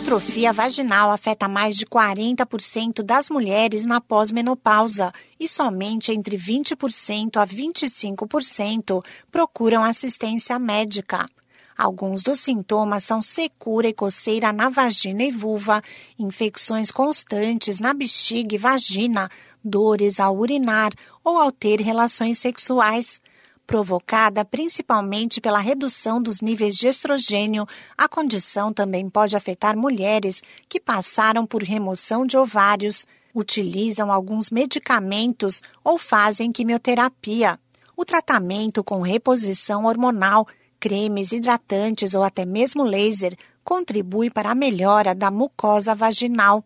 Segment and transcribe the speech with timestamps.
[0.00, 7.46] atrofia vaginal afeta mais de 40% das mulheres na pós-menopausa e somente entre 20% a
[7.46, 11.26] 25% procuram assistência médica.
[11.76, 15.82] Alguns dos sintomas são secura e coceira na vagina e vulva,
[16.18, 19.30] infecções constantes na bexiga e vagina,
[19.62, 20.92] dores ao urinar
[21.22, 23.20] ou ao ter relações sexuais
[23.70, 27.64] provocada principalmente pela redução dos níveis de estrogênio,
[27.96, 35.62] a condição também pode afetar mulheres que passaram por remoção de ovários, utilizam alguns medicamentos
[35.84, 37.60] ou fazem quimioterapia.
[37.96, 40.48] O tratamento com reposição hormonal,
[40.80, 46.64] cremes hidratantes ou até mesmo laser contribui para a melhora da mucosa vaginal.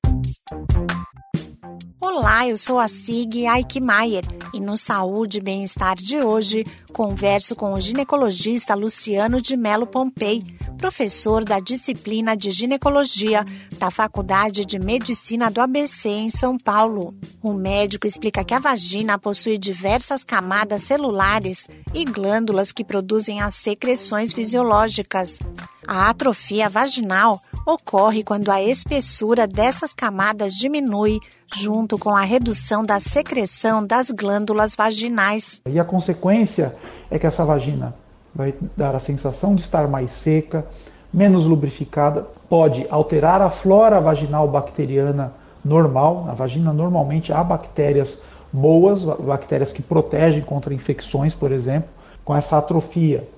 [2.17, 7.75] Olá, eu sou a Sig Aikmaier e no Saúde e Bem-Estar de hoje converso com
[7.75, 10.41] o ginecologista Luciano de Melo Pompei,
[10.79, 13.45] professor da disciplina de ginecologia
[13.79, 17.13] da Faculdade de Medicina do ABC em São Paulo.
[17.43, 23.55] O médico explica que a vagina possui diversas camadas celulares e glândulas que produzem as
[23.55, 25.41] secreções fisiológicas.
[25.85, 31.19] A atrofia vaginal ocorre quando a espessura dessas camadas diminui
[31.57, 35.61] junto com a redução da secreção das glândulas vaginais.
[35.69, 36.75] E a consequência
[37.11, 37.95] é que essa vagina
[38.35, 40.67] vai dar a sensação de estar mais seca,
[41.13, 45.33] menos lubrificada, pode alterar a flora vaginal bacteriana
[45.65, 46.25] normal.
[46.25, 51.89] Na vagina, normalmente há bactérias boas, bactérias que protegem contra infecções, por exemplo.
[52.25, 53.29] Com essa atrofia,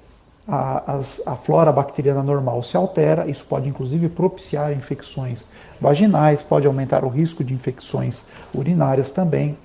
[0.49, 5.49] a, a, flora bacteriana normal se altera, isso pode inclusive propiciar infecções
[5.81, 9.57] vaginais, pode aumentar o risco de infecções urinárias também.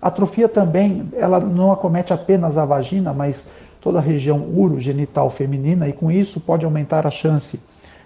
[0.00, 3.50] A atrofia também, ela não acomete apenas a vagina, mas
[3.80, 7.60] toda a região urogenital feminina e com isso pode aumentar a chance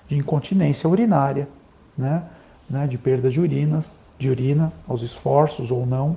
[0.09, 1.47] de incontinência urinária,
[1.97, 2.23] né,
[2.69, 6.17] né, de perda de urinas, de urina aos esforços ou não,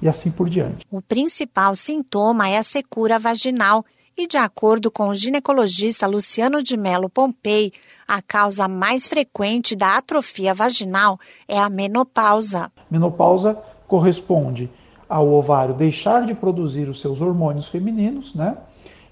[0.00, 0.86] e assim por diante.
[0.90, 3.84] O principal sintoma é a secura vaginal
[4.16, 7.72] e, de acordo com o ginecologista Luciano de Melo Pompei,
[8.06, 12.70] a causa mais frequente da atrofia vaginal é a menopausa.
[12.90, 13.58] Menopausa
[13.88, 14.70] corresponde
[15.08, 18.56] ao ovário deixar de produzir os seus hormônios femininos, né?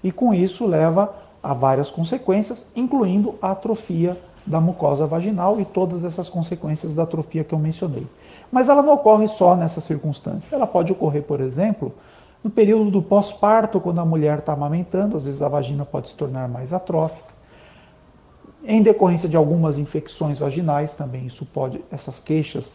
[0.03, 6.03] E com isso leva a várias consequências, incluindo a atrofia da mucosa vaginal e todas
[6.03, 8.05] essas consequências da atrofia que eu mencionei.
[8.51, 10.55] Mas ela não ocorre só nessa circunstância.
[10.55, 11.93] Ela pode ocorrer, por exemplo,
[12.43, 16.15] no período do pós-parto, quando a mulher está amamentando, às vezes a vagina pode se
[16.15, 17.33] tornar mais atrófica.
[18.65, 22.73] Em decorrência de algumas infecções vaginais, também isso pode, essas queixas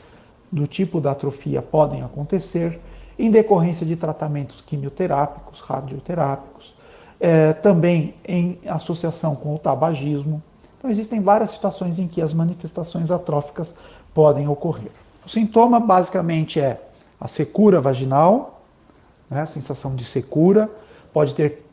[0.50, 2.80] do tipo da atrofia podem acontecer.
[3.18, 6.74] Em decorrência de tratamentos quimioterápicos, radioterápicos,
[7.20, 10.42] é, também em associação com o tabagismo.
[10.78, 13.74] Então, existem várias situações em que as manifestações atróficas
[14.14, 14.92] podem ocorrer.
[15.26, 16.80] O sintoma basicamente é
[17.20, 18.57] a secura vaginal,
[19.30, 19.46] né?
[19.46, 20.70] sensação de secura,
[21.12, 21.64] pode ter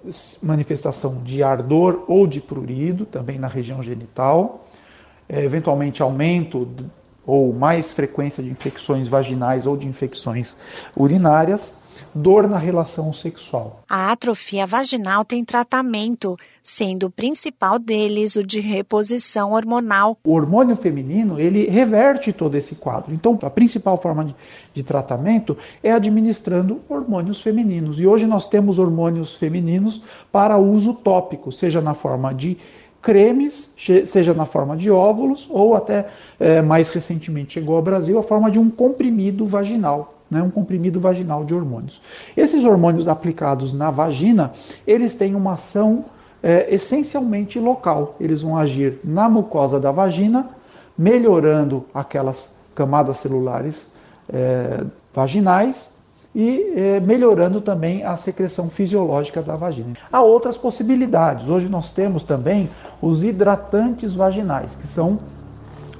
[0.42, 4.66] manifestação de ardor ou de prurido, também na região genital,
[5.28, 6.68] é, eventualmente aumento
[7.26, 10.56] ou mais frequência de infecções vaginais ou de infecções
[10.96, 11.74] urinárias
[12.14, 13.84] dor na relação sexual.
[13.90, 20.18] A atrofia vaginal tem tratamento, sendo o principal deles o de reposição hormonal.
[20.24, 23.14] O hormônio feminino, ele reverte todo esse quadro.
[23.14, 24.36] Então, a principal forma de,
[24.74, 28.00] de tratamento é administrando hormônios femininos.
[28.00, 30.02] E hoje nós temos hormônios femininos
[30.32, 32.58] para uso tópico, seja na forma de
[33.06, 33.72] cremes,
[34.04, 36.08] seja na forma de óvulos ou até
[36.40, 41.00] é, mais recentemente chegou ao Brasil a forma de um comprimido vaginal né, um comprimido
[41.00, 42.02] vaginal de hormônios.
[42.36, 44.52] Esses hormônios aplicados na vagina,
[44.86, 46.06] eles têm uma ação
[46.42, 48.16] é, essencialmente local.
[48.20, 50.50] Eles vão agir na mucosa da vagina,
[50.98, 53.94] melhorando aquelas camadas celulares
[54.32, 55.92] é, vaginais
[56.34, 59.94] e é, melhorando também a secreção fisiológica da vagina.
[60.12, 61.48] Há outras possibilidades.
[61.48, 62.70] Hoje nós temos também
[63.02, 65.20] os hidratantes vaginais, que são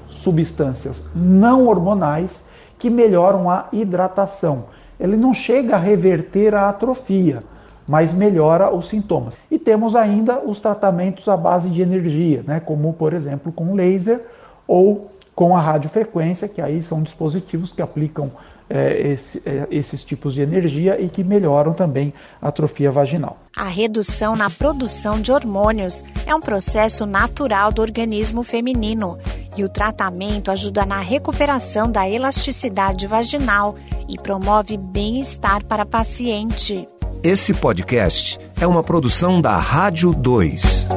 [0.08, 4.64] substâncias não hormonais que melhoram a hidratação.
[4.98, 7.42] Ele não chega a reverter a atrofia,
[7.86, 9.38] mas melhora os sintomas.
[9.50, 14.24] E temos ainda os tratamentos à base de energia, né, como por exemplo com laser
[14.66, 18.32] ou com a radiofrequência, que aí são dispositivos que aplicam
[18.68, 23.36] é, esse, é, esses tipos de energia e que melhoram também a atrofia vaginal.
[23.54, 29.18] A redução na produção de hormônios é um processo natural do organismo feminino
[29.56, 33.76] e o tratamento ajuda na recuperação da elasticidade vaginal
[34.08, 36.88] e promove bem-estar para a paciente.
[37.22, 40.95] Esse podcast é uma produção da Rádio 2.